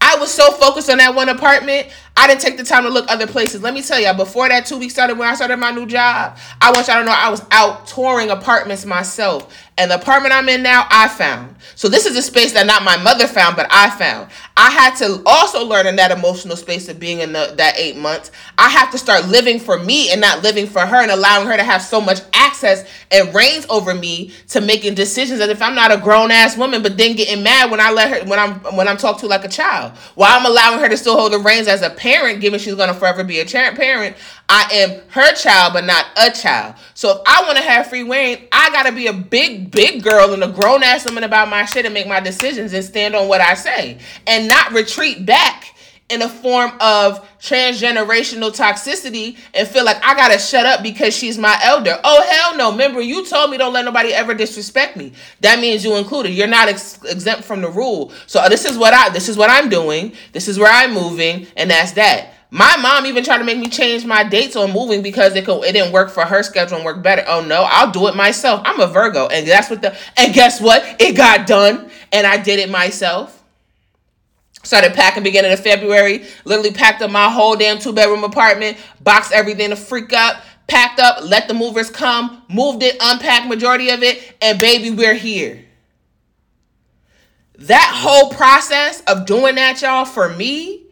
[0.00, 3.08] I was so focused on that one apartment, I didn't take the time to look
[3.08, 3.62] other places.
[3.62, 6.36] Let me tell y'all, before that two weeks started, when I started my new job,
[6.60, 9.54] I want y'all to know I was out touring apartments myself.
[9.78, 11.56] And the apartment I'm in now, I found.
[11.76, 14.28] So this is a space that not my mother found, but I found.
[14.54, 17.96] I had to also learn in that emotional space of being in the, that eight
[17.96, 18.30] months.
[18.58, 21.56] I have to start living for me and not living for her and allowing her
[21.56, 25.74] to have so much access and reigns over me to making decisions as if I'm
[25.74, 28.76] not a grown ass woman, but then getting mad when I let her when I'm
[28.76, 29.92] when I'm talked to like a child.
[30.16, 32.94] While I'm allowing her to still hold the reins as a parent, given she's gonna
[32.94, 34.16] forever be a parent,
[34.48, 36.74] I am her child, but not a child.
[36.94, 40.32] So if I want to have free reign, I gotta be a big, big girl
[40.32, 43.28] and a grown ass woman about my shit and make my decisions and stand on
[43.28, 45.74] what I say and not retreat back
[46.12, 51.38] in a form of transgenerational toxicity and feel like I gotta shut up because she's
[51.38, 51.98] my elder.
[52.04, 52.72] Oh hell no!
[52.72, 55.12] Remember, you told me don't let nobody ever disrespect me.
[55.40, 56.32] That means you included.
[56.32, 58.12] You're not ex- exempt from the rule.
[58.26, 60.12] So uh, this is what I this is what I'm doing.
[60.32, 62.34] This is where I'm moving, and that's that.
[62.54, 65.62] My mom even tried to make me change my dates on moving because it could,
[65.64, 67.24] it didn't work for her schedule and work better.
[67.26, 68.60] Oh no, I'll do it myself.
[68.66, 70.84] I'm a Virgo, and that's what the and guess what?
[71.00, 73.42] It got done, and I did it myself.
[74.64, 76.26] Started packing beginning of February.
[76.44, 81.00] Literally packed up my whole damn two bedroom apartment, boxed everything to freak up, packed
[81.00, 85.64] up, let the movers come, moved it, unpacked majority of it, and baby, we're here.
[87.56, 90.82] That whole process of doing that, y'all, for me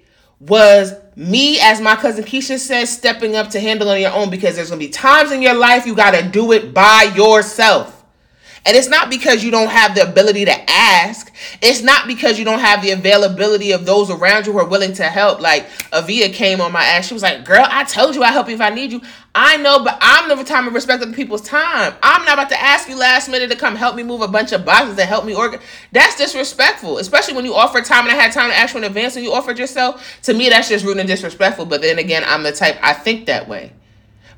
[0.40, 4.56] was me, as my cousin Keisha says, stepping up to handle on your own because
[4.56, 7.99] there's gonna be times in your life you gotta do it by yourself.
[8.66, 11.32] And it's not because you don't have the ability to ask.
[11.62, 14.92] It's not because you don't have the availability of those around you who are willing
[14.94, 15.40] to help.
[15.40, 17.06] Like Avia came on my ass.
[17.06, 19.00] She was like, Girl, I told you I help you if I need you.
[19.34, 21.94] I know, but I'm never time to respect people's time.
[22.02, 24.52] I'm not about to ask you last minute to come help me move a bunch
[24.52, 25.64] of boxes and help me organize.
[25.92, 28.84] That's disrespectful, especially when you offer time and I had time to ask you in
[28.84, 30.20] advance and you offered yourself.
[30.22, 31.66] To me, that's just rude and disrespectful.
[31.66, 33.72] But then again, I'm the type I think that way.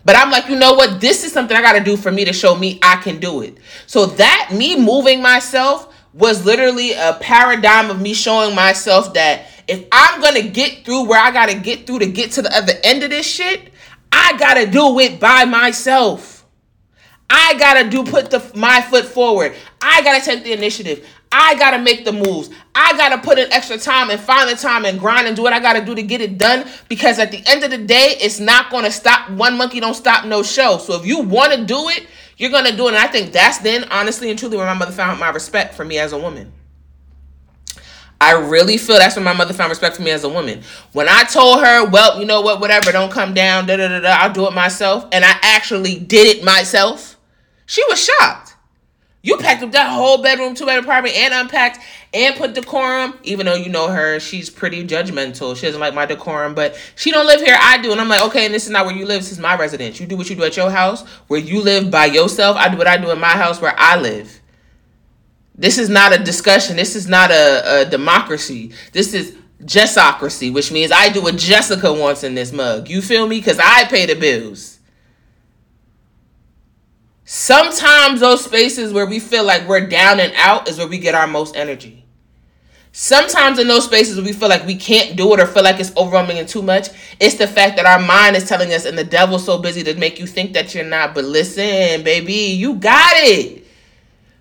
[0.05, 1.01] But I'm like, you know what?
[1.01, 3.43] This is something I got to do for me to show me I can do
[3.43, 3.59] it.
[3.87, 9.87] So that me moving myself was literally a paradigm of me showing myself that if
[9.93, 12.55] I'm going to get through where I got to get through to get to the
[12.55, 13.73] other end of this shit,
[14.11, 16.47] I got to do it by myself.
[17.31, 19.55] I got to do put the my foot forward.
[19.81, 21.09] I got to take the initiative.
[21.33, 22.51] I gotta make the moves.
[22.75, 25.55] I gotta put in extra time and find the time and grind and do what
[25.55, 26.69] I gotta do to get it done.
[26.89, 29.31] Because at the end of the day, it's not gonna stop.
[29.31, 30.77] One monkey don't stop no show.
[30.79, 32.91] So if you wanna do it, you're gonna do it.
[32.91, 35.85] And I think that's then, honestly and truly, where my mother found my respect for
[35.85, 36.53] me as a woman.
[38.21, 40.63] I really feel that's when my mother found respect for me as a woman.
[40.93, 43.99] When I told her, well, you know what, whatever, don't come down, da da da
[43.99, 47.19] da, I'll do it myself, and I actually did it myself,
[47.67, 48.52] she was shocked.
[49.25, 51.79] You packed up that whole bedroom, two bedroom apartment, and unpacked
[52.13, 53.17] and put decorum.
[53.23, 55.57] Even though you know her, she's pretty judgmental.
[55.57, 57.57] She doesn't like my decorum, but she don't live here.
[57.59, 59.21] I do, and I'm like, okay, and this is not where you live.
[59.21, 60.01] This is my residence.
[60.01, 62.57] You do what you do at your house, where you live by yourself.
[62.57, 64.41] I do what I do in my house, where I live.
[65.55, 66.77] This is not a discussion.
[66.77, 68.73] This is not a, a democracy.
[68.93, 72.89] This is Jessocracy, which means I do what Jessica wants in this mug.
[72.89, 73.39] You feel me?
[73.39, 74.81] Because I pay the bills.
[77.35, 81.15] Sometimes those spaces where we feel like we're down and out is where we get
[81.15, 82.05] our most energy.
[82.93, 85.97] Sometimes in those spaces we feel like we can't do it or feel like it's
[85.97, 89.03] overwhelming and too much, it's the fact that our mind is telling us and the
[89.03, 91.15] devil's so busy to make you think that you're not.
[91.15, 93.65] But listen, baby, you got it.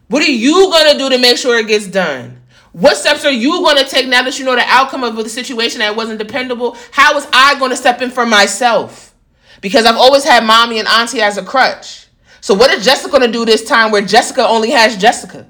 [0.09, 2.41] What are you going to do to make sure it gets done?
[2.73, 5.29] What steps are you going to take now that you know the outcome of the
[5.29, 6.75] situation that wasn't dependable?
[6.91, 9.15] How is I going to step in for myself?
[9.61, 12.09] Because I've always had mommy and auntie as a crutch.
[12.41, 15.47] So what is Jessica to do this time where Jessica only has Jessica?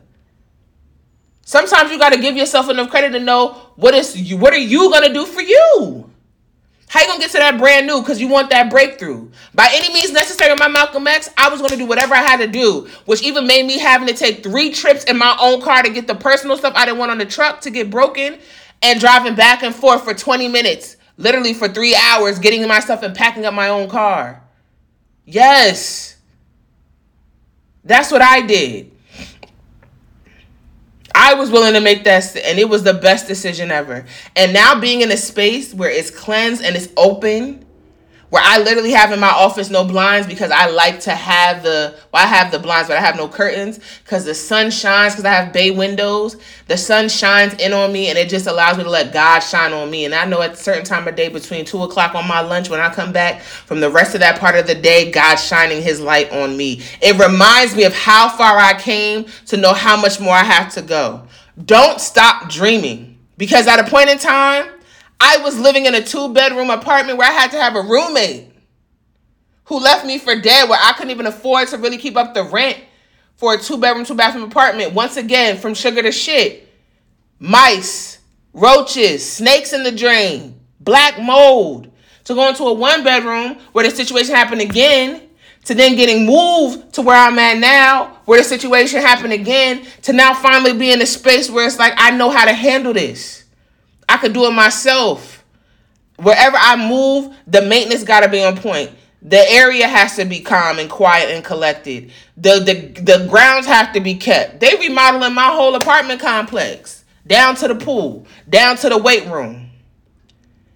[1.44, 4.58] Sometimes you got to give yourself enough credit to know what is you what are
[4.58, 6.10] you to do for you?
[6.92, 8.02] How you gonna get to that brand new?
[8.02, 9.32] Because you want that breakthrough.
[9.56, 12.48] By any means necessary, my Malcolm X, I was gonna do whatever I had to
[12.48, 15.90] do, which even made me having to take three trips in my own car to
[15.90, 18.40] get the personal stuff I didn't want on the truck to get broken,
[18.82, 23.04] and driving back and forth for 20 minutes, literally for three hours, getting my stuff
[23.04, 24.44] and packing up my own car.
[25.26, 26.18] Yes.
[27.84, 28.92] That's what I did.
[31.14, 34.06] I was willing to make that, and it was the best decision ever.
[34.36, 37.66] And now being in a space where it's cleansed and it's open,
[38.32, 42.00] where I literally have in my office no blinds because I like to have the
[42.14, 45.26] well, I have the blinds, but I have no curtains because the sun shines because
[45.26, 46.38] I have bay windows.
[46.68, 49.74] The sun shines in on me and it just allows me to let God shine
[49.74, 50.06] on me.
[50.06, 52.70] And I know at a certain time of day between two o'clock on my lunch
[52.70, 55.82] when I come back from the rest of that part of the day, God's shining
[55.84, 56.82] his light on me.
[57.02, 60.72] It reminds me of how far I came to know how much more I have
[60.76, 61.28] to go.
[61.66, 64.70] Don't stop dreaming because at a point in time,
[65.24, 68.48] I was living in a two bedroom apartment where I had to have a roommate
[69.66, 72.44] who left me for dead, where I couldn't even afford to really keep up the
[72.44, 72.80] rent
[73.36, 74.94] for a two bedroom, two bathroom apartment.
[74.94, 76.68] Once again, from sugar to shit,
[77.38, 78.18] mice,
[78.52, 81.90] roaches, snakes in the drain, black mold.
[82.26, 85.30] To go into a one bedroom where the situation happened again,
[85.66, 90.14] to then getting moved to where I'm at now, where the situation happened again, to
[90.14, 93.41] now finally be in a space where it's like I know how to handle this.
[94.12, 95.46] I could do it myself.
[96.18, 98.92] Wherever I move, the maintenance got to be on point.
[99.22, 102.12] The area has to be calm and quiet and collected.
[102.36, 104.60] The, the the grounds have to be kept.
[104.60, 109.70] They remodeling my whole apartment complex, down to the pool, down to the weight room.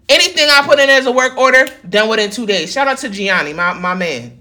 [0.07, 2.71] Anything I put in as a work order, done within two days.
[2.71, 4.39] Shout out to Gianni, my, my man.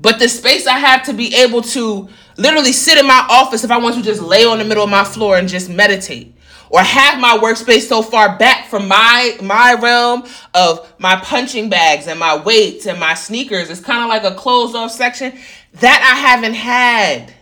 [0.00, 3.70] But the space I have to be able to literally sit in my office if
[3.70, 6.35] I want to just lay on the middle of my floor and just meditate
[6.70, 10.24] or have my workspace so far back from my my realm
[10.54, 14.34] of my punching bags and my weights and my sneakers it's kind of like a
[14.36, 15.32] closed off section
[15.74, 17.32] that i haven't had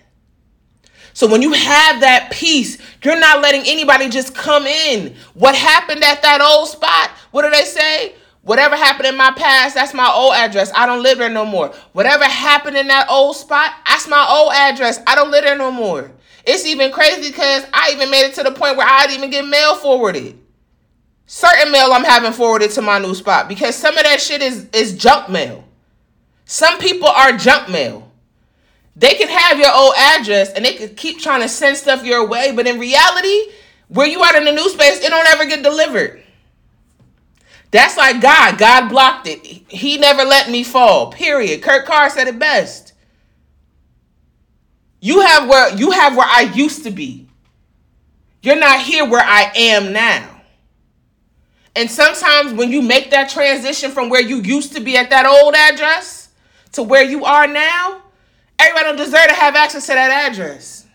[1.12, 6.02] so when you have that peace you're not letting anybody just come in what happened
[6.02, 10.10] at that old spot what do they say Whatever happened in my past, that's my
[10.14, 10.70] old address.
[10.74, 11.68] I don't live there no more.
[11.92, 15.00] Whatever happened in that old spot, that's my old address.
[15.06, 16.12] I don't live there no more.
[16.46, 19.46] It's even crazy because I even made it to the point where I'd even get
[19.46, 20.38] mail forwarded.
[21.26, 24.68] Certain mail I'm having forwarded to my new spot because some of that shit is,
[24.72, 25.64] is junk mail.
[26.44, 28.11] Some people are junk mail.
[28.96, 32.28] They can have your old address and they can keep trying to send stuff your
[32.28, 33.52] way, but in reality,
[33.88, 36.22] where you are in the new space, it don't ever get delivered.
[37.70, 38.57] That's like God.
[38.57, 39.44] God blocked it.
[39.44, 41.11] He never let me fall.
[41.11, 41.61] Period.
[41.61, 42.92] Kurt Carr said it best.
[45.04, 47.28] You have where you have where I used to be.
[48.40, 50.40] You're not here where I am now.
[51.76, 55.26] And sometimes when you make that transition from where you used to be at that
[55.26, 56.30] old address
[56.72, 58.00] to where you are now,
[58.58, 60.87] everybody don't deserve to have access to that address.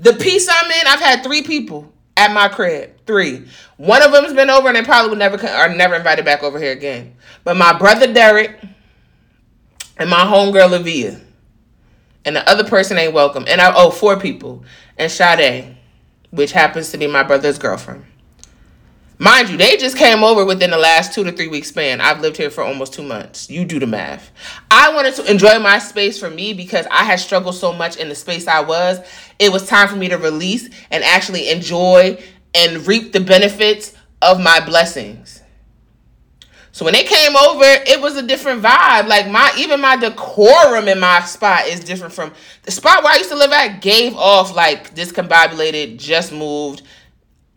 [0.00, 2.96] The peace I'm in, I've had three people at my crib.
[3.06, 3.46] Three.
[3.76, 6.58] One of them's been over and they probably would never are never invited back over
[6.58, 7.14] here again.
[7.44, 8.58] But my brother Derek
[9.96, 11.27] and my homegirl Lavia
[12.24, 13.44] and the other person ain't welcome.
[13.48, 14.64] And I owe four people
[14.96, 15.76] and Sade,
[16.30, 18.04] which happens to be my brother's girlfriend.
[19.20, 22.00] Mind you, they just came over within the last two to three weeks span.
[22.00, 23.50] I've lived here for almost two months.
[23.50, 24.30] You do the math.
[24.70, 28.08] I wanted to enjoy my space for me because I had struggled so much in
[28.08, 29.00] the space I was.
[29.40, 32.22] It was time for me to release and actually enjoy
[32.54, 33.92] and reap the benefits
[34.22, 35.37] of my blessings.
[36.78, 39.08] So when they came over, it was a different vibe.
[39.08, 43.16] Like my even my decorum in my spot is different from the spot where I
[43.16, 43.82] used to live at.
[43.82, 46.82] Gave off like discombobulated, just moved,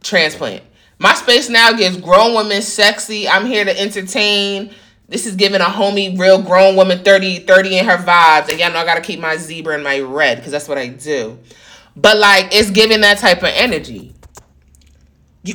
[0.01, 0.63] transplant.
[0.97, 3.29] My space now gives grown women sexy.
[3.29, 4.73] I'm here to entertain.
[5.07, 8.49] This is giving a homie, real grown woman, 30, 30 in her vibes.
[8.49, 10.87] And y'all know I gotta keep my zebra and my red because that's what I
[10.87, 11.37] do.
[11.95, 14.15] But like it's giving that type of energy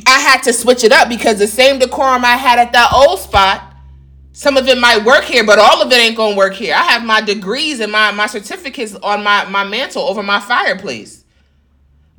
[0.07, 3.21] I had to switch it up because the same decorum I had at that old
[3.21, 3.75] spot,
[4.33, 6.75] some of it might work here, but all of it ain't gonna work here.
[6.75, 11.25] I have my degrees and my, my certificates on my, my mantle over my fireplace.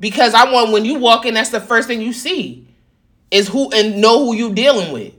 [0.00, 2.66] Because I want when you walk in, that's the first thing you see
[3.30, 5.12] is who and know who you dealing with.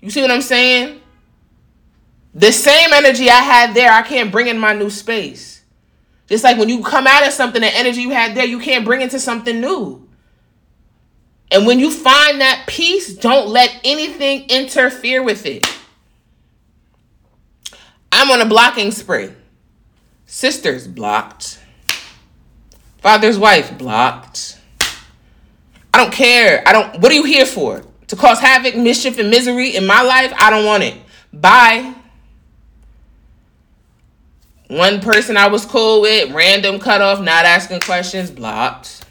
[0.00, 1.00] You see what I'm saying?
[2.34, 5.55] The same energy I had there, I can't bring in my new space.
[6.26, 8.84] Just like when you come out of something, the energy you had there, you can't
[8.84, 10.08] bring into something new.
[11.50, 15.66] And when you find that peace, don't let anything interfere with it.
[18.10, 19.30] I'm on a blocking spree.
[20.26, 21.60] Sister's blocked.
[22.98, 24.58] Father's wife blocked.
[25.94, 26.62] I don't care.
[26.66, 27.00] I don't.
[27.00, 27.82] What are you here for?
[28.08, 30.32] To cause havoc, mischief, and misery in my life?
[30.38, 30.96] I don't want it.
[31.32, 31.94] Bye.
[34.68, 39.04] One person I was cool with, random cutoff, not asking questions, blocked.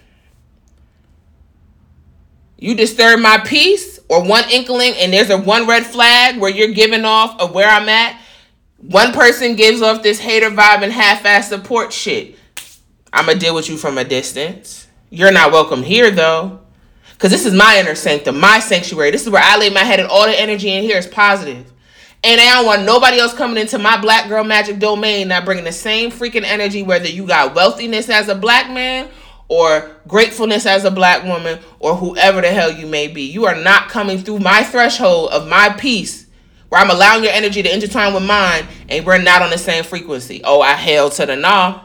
[2.57, 6.73] You disturb my peace or one inkling, and there's a one red flag where you're
[6.73, 8.19] giving off of where I'm at.
[8.77, 12.37] One person gives off this hater vibe and half-ass support shit.
[13.13, 14.87] I'ma deal with you from a distance.
[15.09, 16.59] You're not welcome here though.
[17.17, 19.09] Cause this is my inner sanctum, my sanctuary.
[19.11, 21.71] This is where I lay my head and all the energy in here is positive.
[22.26, 25.63] And I don't want nobody else coming into my black girl magic domain not bringing
[25.63, 29.09] the same freaking energy, whether you got wealthiness as a black man
[29.47, 33.21] or gratefulness as a black woman or whoever the hell you may be.
[33.21, 36.26] You are not coming through my threshold of my peace
[36.69, 39.84] where I'm allowing your energy to intertwine with mine and we're not on the same
[39.84, 40.41] frequency.
[40.43, 41.82] Oh, I hail to the nah.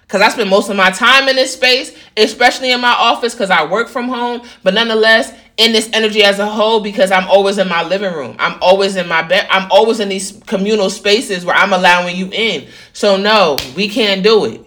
[0.00, 3.50] Because I spend most of my time in this space, especially in my office because
[3.50, 4.48] I work from home.
[4.62, 8.36] But nonetheless, in this energy as a whole because I'm always in my living room.
[8.38, 9.46] I'm always in my bed.
[9.50, 12.68] I'm always in these communal spaces where I'm allowing you in.
[12.92, 14.64] So no, we can't do it.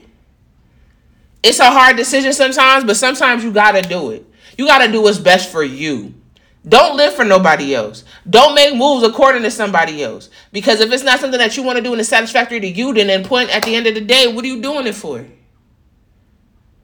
[1.41, 4.25] It's a hard decision sometimes, but sometimes you got to do it.
[4.57, 6.13] You got to do what's best for you.
[6.67, 8.03] Don't live for nobody else.
[8.29, 10.29] Don't make moves according to somebody else.
[10.51, 12.93] Because if it's not something that you want to do and it's satisfactory to you,
[12.93, 15.25] then at point at the end of the day, what are you doing it for?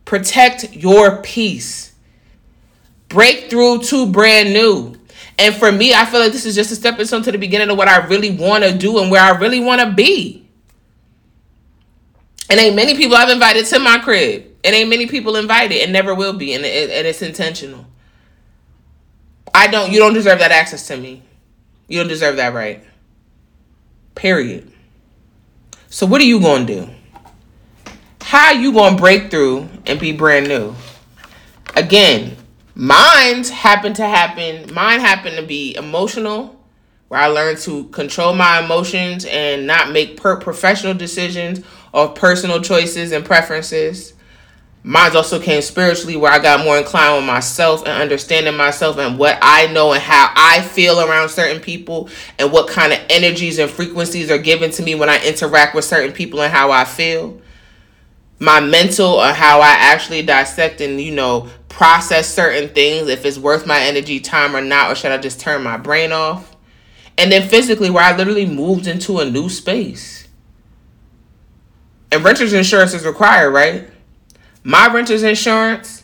[0.05, 1.93] Protect your peace.
[3.09, 4.95] Breakthrough to brand new.
[5.39, 7.69] And for me, I feel like this is just a stepping stone to the beginning
[7.69, 10.47] of what I really want to do and where I really want to be.
[12.49, 14.45] And ain't many people I've invited to my crib.
[14.63, 16.53] And ain't many people invited and never will be.
[16.53, 17.85] And, it, and it's intentional.
[19.53, 21.23] I don't, you don't deserve that access to me.
[21.87, 22.83] You don't deserve that right.
[24.15, 24.71] Period.
[25.89, 26.89] So what are you going to do?
[28.21, 30.75] How you going to break through and be brand new?
[31.75, 32.35] Again,
[32.79, 34.71] Mine's happened to happen.
[34.71, 36.55] Mine happened to be emotional,
[37.07, 42.61] where I learned to control my emotions and not make per- professional decisions or personal
[42.61, 44.13] choices and preferences.
[44.83, 49.17] Mine also came spiritually, where I got more inclined with myself and understanding myself and
[49.17, 53.57] what I know and how I feel around certain people and what kind of energies
[53.57, 56.85] and frequencies are given to me when I interact with certain people and how I
[56.85, 57.41] feel
[58.39, 63.37] my mental or how I actually dissect and you know process certain things if it's
[63.37, 66.55] worth my energy time or not or should I just turn my brain off?
[67.19, 70.27] And then physically where I literally moved into a new space.
[72.11, 73.87] And renter's insurance is required right?
[74.63, 76.03] My renter's insurance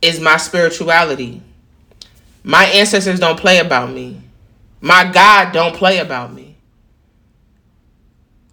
[0.00, 1.42] is my spirituality.
[2.44, 4.22] My ancestors don't play about me.
[4.80, 6.56] My God don't play about me.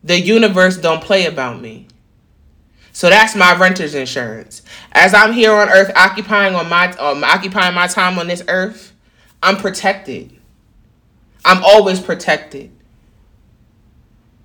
[0.03, 1.87] The universe don't play about me.
[2.93, 4.61] So that's my renter's insurance.
[4.91, 8.93] As I'm here on earth occupying on my um, occupying my time on this earth,
[9.41, 10.31] I'm protected.
[11.43, 12.71] I'm always protected.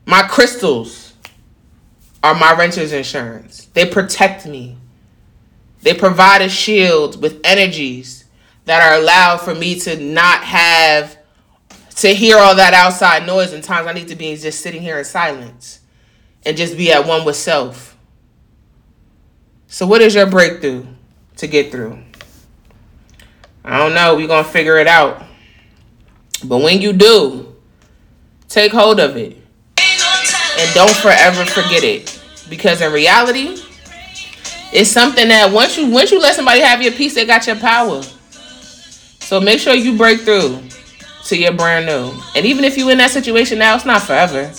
[0.06, 1.12] My crystals
[2.24, 3.66] are my renter's insurance.
[3.74, 4.78] They protect me.
[5.82, 8.24] They provide a shield with energies
[8.64, 11.18] that are allowed for me to not have
[11.96, 14.98] to hear all that outside noise and times I need to be just sitting here
[14.98, 15.80] in silence
[16.46, 17.97] and just be at one with self.
[19.70, 20.86] So what is your breakthrough
[21.36, 21.98] to get through?
[23.62, 24.16] I don't know.
[24.16, 25.22] We're going to figure it out.
[26.42, 27.54] But when you do,
[28.48, 29.36] take hold of it.
[29.76, 32.18] And don't forever forget it.
[32.48, 33.62] Because in reality,
[34.72, 37.56] it's something that once you once you let somebody have your peace, they got your
[37.56, 38.02] power.
[39.20, 40.62] So make sure you break through
[41.24, 42.18] to your brand new.
[42.34, 44.50] And even if you're in that situation now, it's not forever.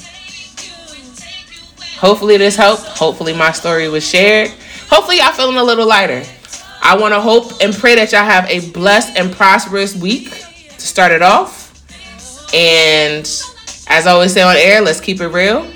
[1.98, 2.84] Hopefully this helped.
[2.84, 4.52] Hopefully my story was shared.
[4.90, 6.24] Hopefully y'all feeling a little lighter.
[6.82, 10.82] I want to hope and pray that y'all have a blessed and prosperous week to
[10.82, 11.68] start it off.
[12.54, 13.26] And
[13.88, 15.72] as I always say on air, let's keep it real.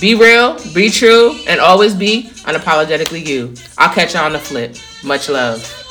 [0.00, 3.54] Be real, be true, and always be unapologetically you.
[3.78, 4.76] I'll catch y'all on the flip.
[5.04, 5.81] Much love.